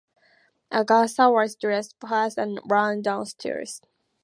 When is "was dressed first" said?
1.29-2.35